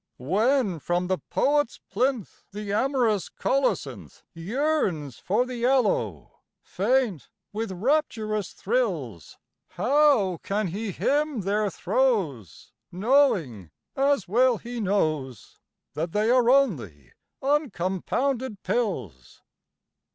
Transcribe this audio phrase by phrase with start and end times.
[0.17, 8.51] When from the poet's plinth The amorous colocynth Yearns for the aloe, faint with rapturous
[8.53, 9.37] thrills,
[9.67, 15.59] How can he hymn their throes Knowing, as well he knows,
[15.93, 17.11] That they are only
[17.43, 19.43] uncompounded pills?